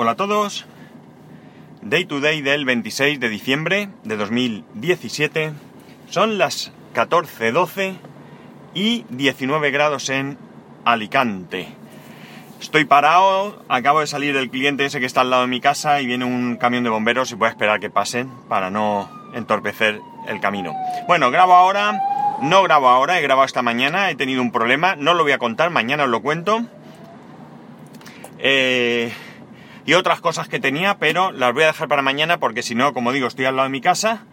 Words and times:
Hola 0.00 0.12
a 0.12 0.14
todos. 0.14 0.64
Day 1.82 2.04
to 2.04 2.20
day 2.20 2.40
del 2.40 2.64
26 2.64 3.18
de 3.18 3.28
diciembre 3.28 3.88
de 4.04 4.16
2017. 4.16 5.52
Son 6.08 6.38
las 6.38 6.70
14.12 6.94 7.96
y 8.74 9.04
19 9.08 9.72
grados 9.72 10.08
en 10.08 10.38
Alicante. 10.84 11.66
Estoy 12.60 12.84
parado, 12.84 13.64
acabo 13.68 13.98
de 13.98 14.06
salir 14.06 14.34
del 14.34 14.50
cliente 14.50 14.84
ese 14.84 15.00
que 15.00 15.06
está 15.06 15.22
al 15.22 15.30
lado 15.30 15.42
de 15.42 15.48
mi 15.48 15.60
casa 15.60 16.00
y 16.00 16.06
viene 16.06 16.24
un 16.24 16.58
camión 16.58 16.84
de 16.84 16.90
bomberos 16.90 17.32
y 17.32 17.34
voy 17.34 17.48
a 17.48 17.50
esperar 17.50 17.80
que 17.80 17.90
pasen 17.90 18.30
para 18.48 18.70
no 18.70 19.10
entorpecer 19.34 20.00
el 20.28 20.38
camino. 20.38 20.76
Bueno, 21.08 21.32
grabo 21.32 21.54
ahora, 21.54 22.00
no 22.40 22.62
grabo 22.62 22.88
ahora, 22.88 23.18
he 23.18 23.22
grabado 23.22 23.46
esta 23.46 23.62
mañana, 23.62 24.12
he 24.12 24.14
tenido 24.14 24.42
un 24.42 24.52
problema, 24.52 24.94
no 24.94 25.14
lo 25.14 25.24
voy 25.24 25.32
a 25.32 25.38
contar, 25.38 25.70
mañana 25.70 26.04
os 26.04 26.10
lo 26.10 26.22
cuento. 26.22 26.62
Eh, 28.38 29.12
y 29.88 29.94
otras 29.94 30.20
cosas 30.20 30.50
que 30.50 30.60
tenía, 30.60 30.98
pero 30.98 31.32
las 31.32 31.54
voy 31.54 31.62
a 31.62 31.68
dejar 31.68 31.88
para 31.88 32.02
mañana 32.02 32.38
porque 32.38 32.62
si 32.62 32.74
no, 32.74 32.92
como 32.92 33.10
digo, 33.10 33.26
estoy 33.26 33.46
al 33.46 33.56
lado 33.56 33.68
de 33.68 33.72
mi 33.72 33.80
casa 33.80 34.26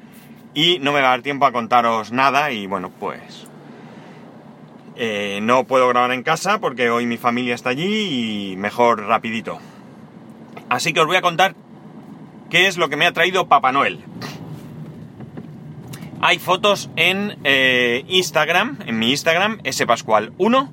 y 0.53 0.79
no 0.79 0.91
me 0.91 0.99
va 0.99 1.07
a 1.07 1.09
dar 1.11 1.21
tiempo 1.21 1.45
a 1.45 1.53
contaros 1.53 2.11
nada 2.11 2.51
y 2.51 2.67
bueno, 2.67 2.91
pues 2.99 3.47
eh, 4.97 5.39
no 5.41 5.63
puedo 5.63 5.87
grabar 5.87 6.11
en 6.11 6.23
casa 6.23 6.59
porque 6.59 6.89
hoy 6.89 7.05
mi 7.05 7.15
familia 7.15 7.55
está 7.55 7.69
allí 7.69 8.51
y 8.51 8.57
mejor 8.57 9.05
rapidito. 9.05 9.59
Así 10.67 10.91
que 10.91 10.99
os 10.99 11.07
voy 11.07 11.15
a 11.15 11.21
contar 11.21 11.55
qué 12.49 12.67
es 12.67 12.75
lo 12.75 12.89
que 12.89 12.97
me 12.97 13.05
ha 13.05 13.13
traído 13.13 13.47
Papá 13.47 13.71
Noel. 13.71 14.03
Hay 16.19 16.37
fotos 16.37 16.89
en 16.97 17.37
eh, 17.45 18.03
Instagram, 18.09 18.79
en 18.85 18.99
mi 18.99 19.11
Instagram, 19.11 19.59
spascual1. 19.59 20.69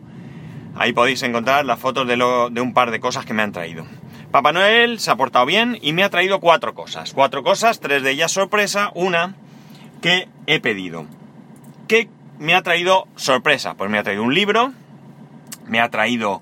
Ahí 0.74 0.92
podéis 0.92 1.22
encontrar 1.22 1.64
las 1.64 1.78
fotos 1.78 2.08
de, 2.08 2.16
de 2.16 2.60
un 2.60 2.74
par 2.74 2.90
de 2.90 2.98
cosas 2.98 3.24
que 3.24 3.32
me 3.32 3.42
han 3.42 3.52
traído. 3.52 3.86
Papá 4.32 4.52
Noel 4.52 4.98
se 4.98 5.10
ha 5.10 5.16
portado 5.16 5.44
bien 5.44 5.78
y 5.82 5.92
me 5.92 6.04
ha 6.04 6.08
traído 6.08 6.40
cuatro 6.40 6.72
cosas. 6.72 7.12
Cuatro 7.12 7.42
cosas, 7.42 7.80
tres 7.80 8.02
de 8.02 8.12
ellas 8.12 8.32
sorpresa, 8.32 8.90
una 8.94 9.34
que 10.00 10.26
he 10.46 10.58
pedido. 10.58 11.04
¿Qué 11.86 12.08
me 12.38 12.54
ha 12.54 12.62
traído 12.62 13.06
sorpresa? 13.14 13.74
Pues 13.74 13.90
me 13.90 13.98
ha 13.98 14.02
traído 14.02 14.22
un 14.22 14.34
libro, 14.34 14.72
me 15.66 15.80
ha 15.80 15.90
traído 15.90 16.40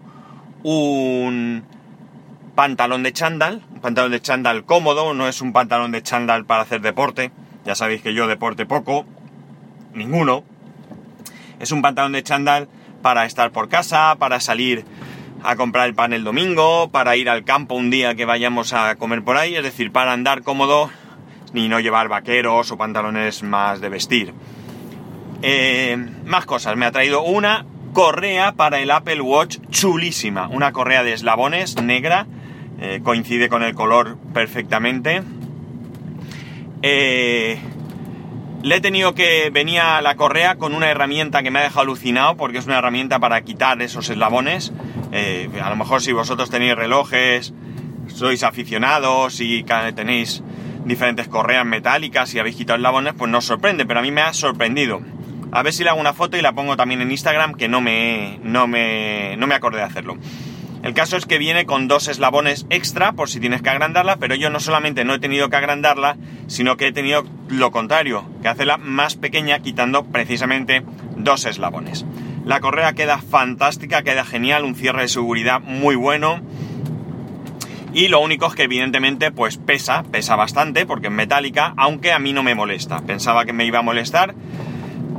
un 0.62 1.64
pantalón 2.54 3.02
de 3.02 3.12
chándal, 3.12 3.62
un 3.72 3.80
pantalón 3.80 4.12
de 4.12 4.20
chándal 4.20 4.64
cómodo, 4.64 5.12
no 5.12 5.26
es 5.26 5.40
un 5.40 5.52
pantalón 5.52 5.90
de 5.90 6.00
chándal 6.00 6.44
para 6.44 6.62
hacer 6.62 6.82
deporte, 6.82 7.32
ya 7.64 7.74
sabéis 7.74 8.02
que 8.02 8.14
yo 8.14 8.28
deporte 8.28 8.66
poco, 8.66 9.04
ninguno. 9.94 10.44
Es 11.58 11.72
un 11.72 11.82
pantalón 11.82 12.12
de 12.12 12.22
chándal 12.22 12.68
para 13.02 13.26
estar 13.26 13.50
por 13.50 13.68
casa, 13.68 14.14
para 14.16 14.38
salir 14.38 14.84
a 15.42 15.56
comprar 15.56 15.86
el 15.86 15.94
pan 15.94 16.12
el 16.12 16.24
domingo, 16.24 16.90
para 16.90 17.16
ir 17.16 17.28
al 17.28 17.44
campo 17.44 17.74
un 17.74 17.90
día 17.90 18.14
que 18.14 18.24
vayamos 18.24 18.72
a 18.72 18.96
comer 18.96 19.22
por 19.22 19.36
ahí, 19.36 19.56
es 19.56 19.62
decir, 19.62 19.92
para 19.92 20.12
andar 20.12 20.42
cómodo 20.42 20.90
y 21.54 21.68
no 21.68 21.80
llevar 21.80 22.08
vaqueros 22.08 22.70
o 22.70 22.76
pantalones 22.76 23.42
más 23.42 23.80
de 23.80 23.88
vestir. 23.88 24.34
Eh, 25.42 25.96
más 26.26 26.44
cosas, 26.44 26.76
me 26.76 26.86
ha 26.86 26.92
traído 26.92 27.22
una 27.22 27.64
correa 27.92 28.52
para 28.52 28.80
el 28.80 28.90
Apple 28.90 29.20
Watch 29.20 29.58
chulísima, 29.70 30.48
una 30.48 30.72
correa 30.72 31.02
de 31.02 31.12
eslabones 31.12 31.80
negra, 31.82 32.26
eh, 32.80 33.00
coincide 33.02 33.48
con 33.48 33.62
el 33.62 33.74
color 33.74 34.18
perfectamente. 34.32 35.22
Eh, 36.82 37.58
le 38.62 38.76
he 38.76 38.80
tenido 38.80 39.14
que 39.14 39.50
venía 39.50 40.00
la 40.02 40.16
correa 40.16 40.56
con 40.56 40.74
una 40.74 40.90
herramienta 40.90 41.42
que 41.42 41.50
me 41.50 41.60
ha 41.60 41.62
dejado 41.62 41.80
alucinado 41.80 42.36
porque 42.36 42.58
es 42.58 42.66
una 42.66 42.78
herramienta 42.78 43.18
para 43.18 43.40
quitar 43.42 43.80
esos 43.80 44.08
eslabones. 44.10 44.72
Eh, 45.12 45.48
a 45.62 45.70
lo 45.70 45.76
mejor 45.76 46.02
si 46.02 46.12
vosotros 46.12 46.50
tenéis 46.50 46.74
relojes, 46.74 47.52
sois 48.08 48.42
aficionados 48.42 49.40
y 49.40 49.64
tenéis 49.94 50.42
diferentes 50.84 51.28
correas 51.28 51.64
metálicas 51.66 52.34
y 52.34 52.38
habéis 52.38 52.56
quitado 52.56 52.76
eslabones, 52.76 53.14
pues 53.16 53.30
no 53.30 53.38
os 53.38 53.44
sorprende, 53.44 53.86
pero 53.86 54.00
a 54.00 54.02
mí 54.02 54.10
me 54.10 54.22
ha 54.22 54.32
sorprendido. 54.32 55.00
A 55.52 55.62
ver 55.62 55.72
si 55.72 55.82
le 55.82 55.90
hago 55.90 56.00
una 56.00 56.12
foto 56.12 56.36
y 56.36 56.42
la 56.42 56.52
pongo 56.52 56.76
también 56.76 57.00
en 57.00 57.10
Instagram, 57.10 57.54
que 57.54 57.68
no 57.68 57.80
me, 57.80 58.38
no 58.42 58.66
me, 58.66 59.36
no 59.36 59.46
me 59.46 59.54
acordé 59.54 59.78
de 59.78 59.84
hacerlo. 59.84 60.16
El 60.82 60.94
caso 60.94 61.16
es 61.16 61.26
que 61.26 61.38
viene 61.38 61.66
con 61.66 61.88
dos 61.88 62.08
eslabones 62.08 62.66
extra 62.70 63.12
por 63.12 63.28
si 63.28 63.38
tienes 63.38 63.60
que 63.60 63.68
agrandarla, 63.68 64.16
pero 64.16 64.34
yo 64.34 64.48
no 64.48 64.60
solamente 64.60 65.04
no 65.04 65.14
he 65.14 65.18
tenido 65.18 65.50
que 65.50 65.56
agrandarla, 65.56 66.16
sino 66.46 66.76
que 66.76 66.86
he 66.86 66.92
tenido 66.92 67.24
lo 67.48 67.70
contrario, 67.70 68.24
que 68.40 68.48
hacerla 68.48 68.78
más 68.78 69.16
pequeña 69.16 69.58
quitando 69.58 70.04
precisamente 70.04 70.82
dos 71.16 71.44
eslabones. 71.44 72.06
La 72.44 72.60
correa 72.60 72.94
queda 72.94 73.18
fantástica, 73.18 74.02
queda 74.02 74.24
genial, 74.24 74.64
un 74.64 74.74
cierre 74.74 75.02
de 75.02 75.08
seguridad 75.08 75.60
muy 75.60 75.94
bueno. 75.94 76.40
Y 77.92 78.08
lo 78.08 78.20
único 78.20 78.46
es 78.46 78.54
que 78.54 78.62
evidentemente 78.64 79.32
pues 79.32 79.56
pesa, 79.56 80.04
pesa 80.04 80.36
bastante 80.36 80.86
porque 80.86 81.08
es 81.08 81.12
metálica, 81.12 81.74
aunque 81.76 82.12
a 82.12 82.18
mí 82.18 82.32
no 82.32 82.42
me 82.42 82.54
molesta. 82.54 83.00
Pensaba 83.00 83.44
que 83.44 83.52
me 83.52 83.64
iba 83.64 83.80
a 83.80 83.82
molestar, 83.82 84.34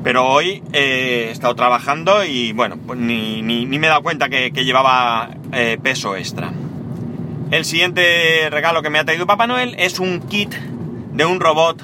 pero 0.04 0.28
hoy 0.28 0.64
eh, 0.74 1.26
he 1.28 1.32
estado 1.32 1.54
trabajando 1.56 2.24
y 2.24 2.54
bueno, 2.54 2.78
pues 2.78 2.98
ni, 2.98 3.44
me 3.44 3.78
he 3.78 3.90
dado 3.90 4.02
cuenta 4.02 4.30
que, 4.30 4.52
llevaba 4.52 5.30
eh, 5.52 5.78
peso 5.82 6.16
extra. 6.16 6.52
El 7.52 7.66
siguiente 7.66 8.50
regalo 8.50 8.82
que 8.82 8.90
me 8.90 9.00
ha 9.00 9.04
traído 9.04 9.28
Papá 9.28 9.46
Noel 9.46 9.76
es 9.78 10.00
un 10.00 10.22
kit 10.22 10.54
de 10.54 11.26
un 11.26 11.42
robot, 11.42 11.84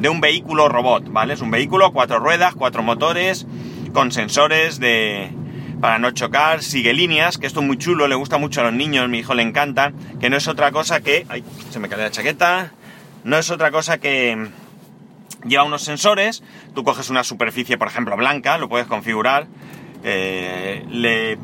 de 0.00 0.10
un 0.10 0.20
vehículo 0.20 0.68
robot, 0.68 1.10
¿vale? 1.10 1.32
Es 1.32 1.40
un 1.40 1.50
vehículo, 1.50 1.92
cuatro 1.92 2.18
ruedas, 2.18 2.54
cuatro 2.54 2.82
motores, 2.82 3.46
con 3.96 4.12
sensores 4.12 4.78
de 4.78 5.30
para 5.80 5.98
no 5.98 6.10
chocar, 6.10 6.62
sigue 6.62 6.92
líneas, 6.92 7.38
que 7.38 7.46
esto 7.46 7.60
es 7.60 7.66
muy 7.66 7.78
chulo, 7.78 8.08
le 8.08 8.14
gusta 8.14 8.36
mucho 8.36 8.60
a 8.60 8.64
los 8.64 8.74
niños, 8.74 9.08
mi 9.08 9.20
hijo 9.20 9.32
le 9.32 9.42
encanta, 9.42 9.94
que 10.20 10.28
no 10.28 10.36
es 10.36 10.48
otra 10.48 10.70
cosa 10.70 11.00
que... 11.00 11.24
¡Ay! 11.30 11.42
Se 11.70 11.78
me 11.78 11.88
cae 11.88 12.00
la 12.00 12.10
chaqueta. 12.10 12.72
No 13.24 13.38
es 13.38 13.50
otra 13.50 13.70
cosa 13.70 13.96
que 13.96 14.50
lleva 15.46 15.64
unos 15.64 15.80
sensores, 15.80 16.42
tú 16.74 16.84
coges 16.84 17.08
una 17.08 17.24
superficie, 17.24 17.78
por 17.78 17.88
ejemplo, 17.88 18.18
blanca, 18.18 18.58
lo 18.58 18.68
puedes 18.68 18.86
configurar, 18.86 19.46
eh, 20.04 20.84
le 20.90 21.38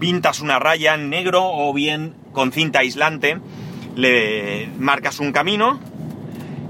pintas 0.00 0.40
una 0.40 0.58
raya 0.58 0.94
en 0.94 1.10
negro 1.10 1.44
o 1.44 1.72
bien 1.72 2.16
con 2.32 2.50
cinta 2.50 2.80
aislante, 2.80 3.38
le 3.94 4.68
marcas 4.80 5.20
un 5.20 5.30
camino 5.30 5.78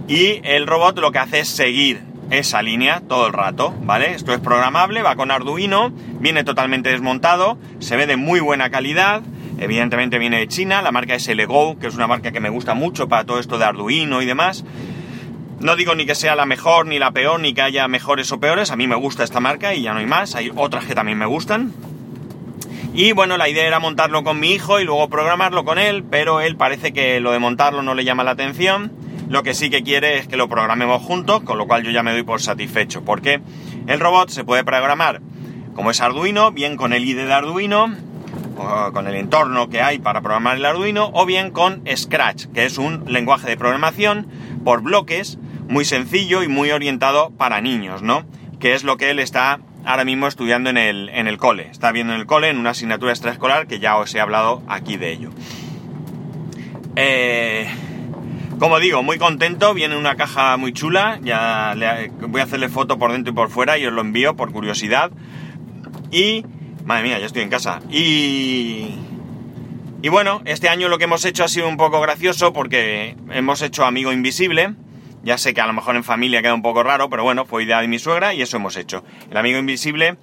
y 0.07 0.43
el 0.45 0.67
robot 0.67 0.99
lo 0.99 1.13
que 1.13 1.19
hace 1.19 1.41
es 1.41 1.49
seguir 1.49 2.14
esa 2.31 2.63
línea 2.63 3.03
todo 3.07 3.27
el 3.27 3.33
rato, 3.33 3.75
¿vale? 3.83 4.13
Esto 4.13 4.33
es 4.33 4.41
programable, 4.41 5.03
va 5.03 5.17
con 5.17 5.31
Arduino, 5.31 5.93
viene 6.21 6.45
totalmente 6.45 6.91
desmontado, 6.91 7.59
se 7.79 7.97
ve 7.97 8.07
de 8.07 8.17
muy 8.17 8.41
buena 8.41 8.71
calidad, 8.71 9.23
evidentemente 9.59 10.19
viene 10.19 10.39
de 10.39 10.49
China, 10.49 10.83
la 10.83 10.93
marca 10.93 11.15
es 11.15 11.29
LGO, 11.29 11.79
que 11.79 11.87
es 11.87 11.95
una 11.95 12.07
marca 12.07 12.33
que 12.33 12.41
me 12.41 12.49
gusta 12.49 12.75
mucho 12.75 13.09
para 13.09 13.25
todo 13.25 13.39
esto 13.39 13.59
de 13.59 13.65
Arduino 13.65 14.23
y 14.23 14.27
demás, 14.27 14.65
no 15.61 15.77
digo 15.77 15.95
ni 15.95 16.07
que 16.07 16.15
sea 16.15 16.37
la 16.37 16.47
mejor 16.47 16.87
ni 16.87 16.99
la 16.99 17.13
peor, 17.13 17.41
ni 17.41 17.55
que 17.55 17.63
haya 17.63 17.89
mejores 17.89 18.31
o 18.33 18.41
peores, 18.41 18.71
a 18.71 18.77
mí 18.77 18.87
me 18.87 18.97
gusta 18.97 19.25
esta 19.25 19.41
marca 19.41 19.75
y 19.75 19.83
ya 19.83 19.93
no 19.93 20.01
hay 20.01 20.07
más, 20.07 20.35
hay 20.35 20.51
otras 20.55 20.85
que 20.85 20.95
también 20.95 21.19
me 21.19 21.27
gustan. 21.27 21.73
Y 22.93 23.13
bueno, 23.13 23.37
la 23.37 23.49
idea 23.49 23.67
era 23.67 23.81
montarlo 23.81 24.23
con 24.23 24.39
mi 24.39 24.53
hijo 24.53 24.79
y 24.79 24.85
luego 24.85 25.09
programarlo 25.09 25.65
con 25.65 25.79
él, 25.79 26.05
pero 26.09 26.41
él 26.41 26.57
parece 26.57 26.93
que 26.93 27.19
lo 27.19 27.33
de 27.33 27.41
montarlo 27.41 27.83
no 27.83 27.95
le 27.95 28.05
llama 28.05 28.23
la 28.23 28.33
atención. 28.33 28.93
Lo 29.29 29.43
que 29.43 29.55
sí 29.55 29.71
que 29.71 29.83
quiere 29.83 30.19
es 30.19 30.29
que 30.29 30.37
lo 30.37 30.49
programemos 30.49 31.03
juntos, 31.03 31.43
con 31.43 31.59
lo 31.59 31.67
cual 31.67 31.83
yo 31.83 31.91
ya 31.91 32.03
me 32.03 32.13
doy 32.13 32.23
por 32.23 32.41
satisfecho, 32.41 33.05
porque 33.05 33.41
el 33.87 34.01
robot 34.01 34.31
se 34.31 34.45
puede 34.45 34.65
programar 34.65 35.21
como 35.75 35.91
es 35.91 36.01
Arduino, 36.01 36.53
bien 36.53 36.77
con 36.77 36.93
el 36.93 37.05
IDE 37.05 37.27
de 37.27 37.33
Arduino, 37.33 37.93
o 38.57 38.93
con 38.93 39.09
el 39.09 39.17
entorno 39.17 39.69
que 39.69 39.83
hay 39.83 39.99
para 39.99 40.21
programar 40.21 40.57
el 40.57 40.65
Arduino, 40.65 41.11
o 41.13 41.27
bien 41.27 41.51
con 41.51 41.83
Scratch, 41.95 42.47
que 42.55 42.65
es 42.65 42.79
un 42.79 43.05
lenguaje 43.09 43.49
de 43.49 43.57
programación 43.57 44.29
por 44.65 44.83
bloques 44.83 45.39
muy 45.69 45.85
sencillo 45.85 46.43
y 46.43 46.49
muy 46.49 46.71
orientado 46.71 47.31
para 47.31 47.61
niños, 47.61 48.03
¿no? 48.03 48.25
Que 48.61 48.75
es 48.75 48.85
lo 48.85 48.97
que 48.97 49.11
él 49.11 49.19
está 49.19 49.61
ahora 49.85 50.05
mismo 50.05 50.29
estudiando 50.29 50.71
en 50.71 50.79
el, 50.79 51.09
en 51.09 51.27
el 51.27 51.39
cole. 51.39 51.69
Está 51.71 51.91
viendo 51.91 52.15
en 52.15 52.21
el 52.21 52.27
cole 52.27 52.49
en 52.49 52.59
una 52.59 52.71
asignatura 52.71 53.13
extraescolar 53.13 53.67
que 53.67 53.81
ya 53.81 53.97
os 53.97 54.15
he 54.15 54.21
hablado 54.21 54.63
aquí 54.69 54.97
de 54.97 55.13
ello. 55.13 55.31
Eh, 56.97 57.69
como 58.65 58.81
digo, 58.81 59.03
muy 59.03 59.19
contento, 59.19 59.75
viene 59.75 59.95
una 59.95 60.17
caja 60.17 60.57
muy 60.57 60.73
chula, 60.73 61.19
ya 61.23 61.75
voy 62.27 62.41
a 62.41 62.45
hacerle 62.45 62.71
foto 62.71 62.99
por 62.99 63.13
dentro 63.13 63.31
y 63.31 63.37
por 63.37 63.51
fuera 63.51 63.77
y 63.77 63.85
os 63.85 63.93
lo 63.93 64.01
envío 64.01 64.37
por 64.37 64.53
curiosidad. 64.53 65.11
Y... 66.11 66.47
Madre 66.87 67.03
mía, 67.03 67.19
ya 67.19 67.27
estoy 67.27 67.43
en 67.43 67.51
casa. 67.51 67.81
Y... 67.91 68.95
Y 70.01 70.09
bueno, 70.09 70.41
este 70.47 70.71
año 70.71 70.89
lo 70.89 70.97
que 70.97 71.05
hemos 71.05 71.27
hecho 71.27 71.45
ha 71.45 71.49
sido 71.49 71.69
un 71.69 71.77
poco 71.77 72.01
gracioso 72.01 72.55
porque 72.55 73.19
hemos 73.33 73.61
hecho 73.61 73.85
Amigo 73.85 74.13
Invisible, 74.13 74.73
ya 75.23 75.37
sé 75.37 75.53
que 75.53 75.61
a 75.61 75.67
lo 75.67 75.75
mejor 75.75 75.97
en 75.97 76.05
familia 76.05 76.41
queda 76.41 76.55
un 76.55 76.63
poco 76.63 76.83
raro, 76.83 77.11
pero 77.11 77.23
bueno, 77.23 77.45
fue 77.45 77.65
idea 77.65 77.83
de 77.83 77.89
mi 77.89 77.99
suegra 77.99 78.33
y 78.33 78.41
eso 78.41 78.57
hemos 78.57 78.79
hecho. 78.79 79.05
El 79.31 79.37
amigo 79.37 79.59
invisible 79.59 80.17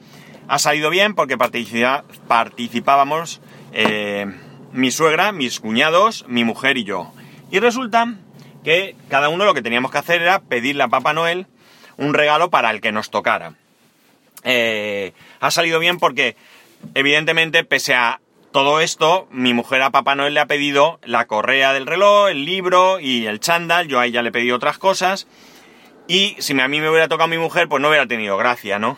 ha 0.47 0.57
salido 0.57 0.89
bien 0.89 1.13
porque 1.13 1.37
participábamos 2.27 3.39
eh, 3.71 4.25
mi 4.73 4.89
suegra, 4.89 5.31
mis 5.31 5.59
cuñados, 5.59 6.25
mi 6.27 6.43
mujer 6.43 6.79
y 6.79 6.85
yo. 6.85 7.13
Y 7.51 7.59
resulta 7.59 8.15
que 8.63 8.95
cada 9.09 9.29
uno 9.29 9.45
lo 9.45 9.53
que 9.53 9.61
teníamos 9.61 9.91
que 9.91 9.97
hacer 9.97 10.21
era 10.21 10.39
pedirle 10.39 10.83
a 10.83 10.87
Papá 10.87 11.13
Noel 11.13 11.47
un 11.97 12.13
regalo 12.13 12.49
para 12.49 12.71
el 12.71 12.81
que 12.81 12.91
nos 12.91 13.09
tocara. 13.09 13.55
Eh, 14.43 15.13
ha 15.39 15.51
salido 15.51 15.79
bien 15.79 15.99
porque, 15.99 16.35
evidentemente, 16.95 17.63
pese 17.63 17.93
a 17.93 18.19
todo 18.51 18.81
esto, 18.81 19.27
mi 19.31 19.53
mujer 19.53 19.81
a 19.81 19.91
Papá 19.91 20.15
Noel 20.15 20.33
le 20.33 20.39
ha 20.39 20.45
pedido 20.45 20.99
la 21.03 21.25
correa 21.25 21.73
del 21.73 21.85
reloj, 21.85 22.29
el 22.29 22.45
libro 22.45 22.99
y 22.99 23.25
el 23.25 23.39
chándal, 23.39 23.87
yo 23.87 23.99
a 23.99 24.05
ella 24.05 24.21
le 24.21 24.29
he 24.29 24.33
pedido 24.33 24.55
otras 24.55 24.77
cosas, 24.77 25.27
y 26.07 26.35
si 26.39 26.59
a 26.59 26.67
mí 26.67 26.81
me 26.81 26.89
hubiera 26.89 27.07
tocado 27.07 27.29
mi 27.29 27.37
mujer, 27.37 27.69
pues 27.69 27.81
no 27.81 27.87
hubiera 27.87 28.07
tenido 28.07 28.35
gracia, 28.37 28.79
¿no? 28.79 28.97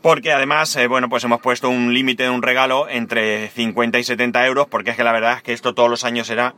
Porque 0.00 0.32
además, 0.32 0.74
eh, 0.74 0.88
bueno, 0.88 1.08
pues 1.08 1.22
hemos 1.22 1.40
puesto 1.40 1.68
un 1.68 1.94
límite 1.94 2.24
de 2.24 2.30
un 2.30 2.42
regalo 2.42 2.88
entre 2.88 3.48
50 3.50 4.00
y 4.00 4.04
70 4.04 4.44
euros, 4.46 4.66
porque 4.68 4.90
es 4.90 4.96
que 4.96 5.04
la 5.04 5.12
verdad 5.12 5.36
es 5.36 5.42
que 5.44 5.52
esto 5.52 5.74
todos 5.74 5.88
los 5.88 6.02
años 6.02 6.28
era 6.28 6.56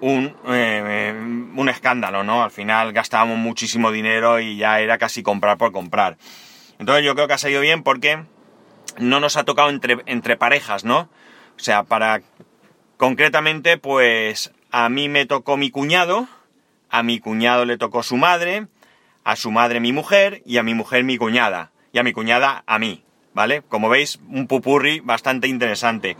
un, 0.00 0.34
eh, 0.48 1.12
un 1.54 1.68
escándalo, 1.68 2.24
¿no? 2.24 2.42
Al 2.42 2.50
final 2.50 2.92
gastábamos 2.92 3.38
muchísimo 3.38 3.90
dinero 3.90 4.40
y 4.40 4.56
ya 4.56 4.80
era 4.80 4.98
casi 4.98 5.22
comprar 5.22 5.58
por 5.58 5.72
comprar. 5.72 6.16
Entonces 6.78 7.04
yo 7.04 7.14
creo 7.14 7.26
que 7.26 7.34
ha 7.34 7.38
salido 7.38 7.60
bien 7.60 7.82
porque 7.82 8.24
no 8.98 9.20
nos 9.20 9.36
ha 9.36 9.44
tocado 9.44 9.70
entre, 9.70 9.98
entre 10.06 10.36
parejas, 10.36 10.84
¿no? 10.84 11.08
O 11.56 11.60
sea, 11.60 11.84
para 11.84 12.22
concretamente, 12.96 13.78
pues 13.78 14.52
a 14.70 14.88
mí 14.88 15.08
me 15.08 15.26
tocó 15.26 15.56
mi 15.56 15.70
cuñado, 15.70 16.28
a 16.90 17.02
mi 17.02 17.18
cuñado 17.18 17.64
le 17.64 17.78
tocó 17.78 18.02
su 18.02 18.16
madre, 18.16 18.66
a 19.24 19.36
su 19.36 19.50
madre 19.50 19.80
mi 19.80 19.92
mujer 19.92 20.42
y 20.44 20.58
a 20.58 20.62
mi 20.62 20.74
mujer 20.74 21.04
mi 21.04 21.16
cuñada, 21.16 21.72
y 21.92 21.98
a 21.98 22.02
mi 22.02 22.12
cuñada 22.12 22.62
a 22.66 22.78
mí, 22.78 23.02
¿vale? 23.34 23.62
Como 23.68 23.88
veis, 23.88 24.20
un 24.28 24.46
pupurri 24.46 25.00
bastante 25.00 25.48
interesante. 25.48 26.16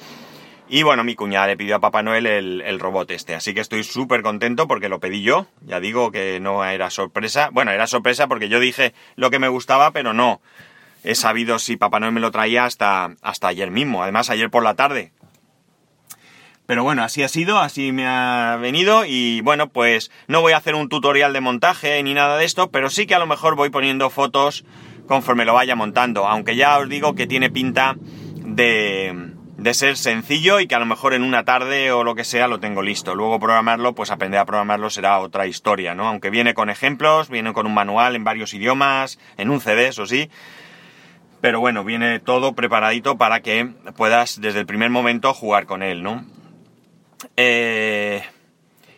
Y 0.69 0.83
bueno, 0.83 1.05
mi 1.05 1.15
cuñada 1.15 1.47
le 1.47 1.57
pidió 1.57 1.77
a 1.77 1.81
Papá 1.81 2.03
Noel 2.03 2.27
el, 2.27 2.81
robot 2.81 3.11
este, 3.13 3.37
así 3.37 3.55
que 3.55 3.61
estoy 3.61 3.85
súper 3.85 4.23
contento 4.23 4.67
porque 4.67 4.89
lo 4.89 4.99
pedí 4.99 5.23
yo. 5.23 5.47
Ya 5.63 5.79
digo 5.79 6.11
que 6.11 6.41
no 6.41 6.65
era 6.65 6.91
sorpresa. 6.91 7.51
Bueno, 7.53 7.71
era 7.71 7.87
sorpresa 7.87 8.27
porque 8.27 8.49
yo 8.49 8.59
dije 8.59 8.93
lo 9.15 9.31
que 9.31 9.39
me 9.39 9.49
gustaba, 9.49 9.93
pero 9.93 10.13
no 10.13 10.41
he 11.05 11.15
sabido 11.15 11.61
si 11.61 11.77
Papá 11.77 12.01
Noel 12.01 12.13
me 12.13 12.21
lo 12.21 12.33
traía 12.33 12.65
hasta, 12.65 13.15
hasta 13.23 13.47
ayer 13.47 13.71
mismo. 13.71 14.03
Además, 14.03 14.29
ayer 14.29 14.51
por 14.51 14.65
la 14.65 14.75
tarde. 14.75 15.13
Pero 16.67 16.83
bueno, 16.83 17.05
así 17.05 17.23
ha 17.23 17.29
sido, 17.29 17.59
así 17.59 17.93
me 17.93 18.09
ha 18.09 18.59
venido 18.61 19.05
y 19.07 19.41
bueno, 19.43 19.69
pues 19.69 20.11
no 20.27 20.41
voy 20.41 20.53
a 20.53 20.57
hacer 20.57 20.75
un 20.75 20.89
tutorial 20.89 21.33
de 21.33 21.41
montaje 21.41 22.03
ni 22.03 22.13
nada 22.13 22.37
de 22.39 22.45
esto, 22.45 22.73
pero 22.73 22.91
sí 22.91 23.07
que 23.07 23.15
a 23.15 23.21
lo 23.21 23.27
mejor 23.29 23.55
voy 23.55 23.71
poniendo 23.71 24.11
fotos 24.11 24.65
conforme 25.07 25.45
lo 25.45 25.55
vaya 25.55 25.77
montando, 25.77 26.27
aunque 26.27 26.57
ya 26.57 26.77
os 26.79 26.89
digo 26.89 27.15
que 27.15 27.29
tiene 27.29 27.51
pinta 27.51 27.95
de, 28.35 29.36
de 29.57 29.73
ser 29.73 29.97
sencillo 29.97 30.61
y 30.61 30.67
que 30.67 30.75
a 30.75 30.79
lo 30.79 30.87
mejor 30.87 31.15
en 31.15 31.23
una 31.23 31.45
tarde 31.45 31.91
o 31.91 32.05
lo 32.05 32.15
que 32.15 32.25
sea 32.25 32.47
lo 32.47 32.61
tengo 32.61 32.83
listo. 32.83 33.15
Luego 33.15 33.41
programarlo, 33.41 33.95
pues 33.95 34.11
aprender 34.11 34.39
a 34.39 34.45
programarlo 34.45 34.91
será 34.91 35.19
otra 35.19 35.47
historia, 35.47 35.95
¿no? 35.95 36.09
Aunque 36.09 36.31
viene 36.31 36.55
con 36.55 36.69
ejemplos, 36.69 37.31
viene 37.31 37.53
con 37.53 37.67
un 37.67 37.75
manual 37.75 38.17
en 38.17 38.25
varios 38.25 38.53
idiomas, 38.53 39.19
en 39.39 39.51
un 39.51 39.61
CD, 39.61 39.89
eso 39.89 40.07
sí. 40.07 40.31
Pero 41.41 41.61
bueno, 41.61 41.85
viene 41.85 42.21
todo 42.21 42.55
preparadito 42.55 43.17
para 43.17 43.41
que 43.41 43.67
puedas 43.97 44.41
desde 44.41 44.61
el 44.61 44.67
primer 44.67 44.91
momento 44.91 45.33
jugar 45.33 45.67
con 45.67 45.83
él, 45.83 46.03
¿no? 46.03 46.25
Eh, 47.37 48.23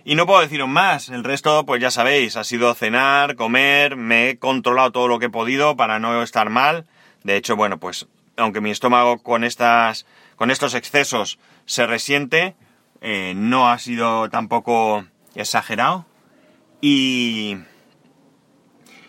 y 0.04 0.14
no 0.14 0.26
puedo 0.26 0.40
deciros 0.40 0.68
más, 0.68 1.08
el 1.08 1.22
resto 1.22 1.66
pues 1.66 1.80
ya 1.80 1.90
sabéis, 1.90 2.36
ha 2.36 2.44
sido 2.44 2.74
cenar, 2.74 3.36
comer, 3.36 3.96
me 3.96 4.30
he 4.30 4.38
controlado 4.38 4.90
todo 4.90 5.08
lo 5.08 5.18
que 5.18 5.26
he 5.26 5.30
podido 5.30 5.76
para 5.76 5.98
no 5.98 6.22
estar 6.22 6.50
mal. 6.50 6.86
De 7.22 7.36
hecho, 7.36 7.56
bueno, 7.56 7.78
pues 7.78 8.08
aunque 8.36 8.60
mi 8.60 8.70
estómago 8.70 9.18
con 9.18 9.44
estas 9.44 10.06
con 10.38 10.50
estos 10.50 10.74
excesos 10.74 11.38
se 11.66 11.86
resiente, 11.86 12.54
eh, 13.02 13.34
no 13.36 13.68
ha 13.68 13.78
sido 13.78 14.30
tampoco 14.30 15.04
exagerado 15.34 16.06
y 16.80 17.58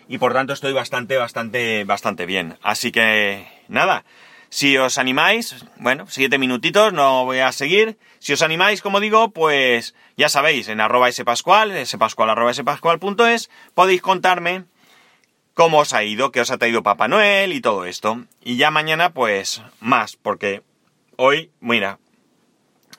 y 0.08 0.18
por 0.18 0.32
tanto 0.32 0.52
estoy 0.52 0.72
bastante, 0.72 1.16
bastante, 1.16 1.84
bastante 1.84 2.26
bien. 2.26 2.58
Así 2.62 2.90
que 2.90 3.46
nada, 3.68 4.04
si 4.48 4.76
os 4.76 4.98
animáis, 4.98 5.64
bueno, 5.76 6.06
siete 6.08 6.36
minutitos, 6.36 6.92
no 6.92 7.24
voy 7.24 7.38
a 7.38 7.52
seguir. 7.52 7.96
Si 8.18 8.32
os 8.32 8.42
animáis, 8.42 8.82
como 8.82 8.98
digo, 8.98 9.30
pues 9.30 9.94
ya 10.16 10.28
sabéis, 10.28 10.66
en 10.66 10.80
arroba 10.80 11.12
spascual, 11.12 11.86
spascual 11.86 12.30
arroba 12.30 12.52
spascual.es, 12.52 13.50
podéis 13.74 14.02
contarme 14.02 14.64
cómo 15.54 15.78
os 15.78 15.92
ha 15.92 16.02
ido, 16.02 16.32
qué 16.32 16.40
os 16.40 16.50
ha 16.50 16.58
traído 16.58 16.82
Papá 16.82 17.06
Noel 17.06 17.52
y 17.52 17.60
todo 17.60 17.84
esto. 17.84 18.24
Y 18.42 18.56
ya 18.56 18.72
mañana, 18.72 19.12
pues, 19.12 19.62
más, 19.78 20.16
porque 20.16 20.62
hoy, 21.22 21.50
mira, 21.60 21.98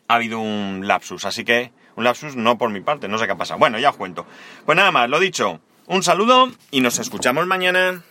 ha 0.08 0.14
habido 0.14 0.40
un 0.40 0.88
lapsus, 0.88 1.26
así 1.26 1.44
que 1.44 1.72
un 1.96 2.04
lapsus 2.04 2.36
no 2.36 2.56
por 2.60 2.70
mi 2.70 2.80
parte, 2.80 3.08
no 3.08 3.18
sé 3.18 3.26
qué 3.26 3.32
ha 3.32 3.38
pasado. 3.38 3.60
Bueno, 3.60 3.80
ya 3.80 3.90
os 3.90 3.98
cuento. 3.98 4.28
Pues 4.64 4.76
nada 4.76 4.92
más, 4.92 5.10
lo 5.10 5.20
dicho, 5.20 5.60
un 5.88 6.04
saludo 6.04 6.52
y 6.70 6.82
nos 6.82 7.00
escuchamos 7.00 7.48
mañana. 7.48 8.04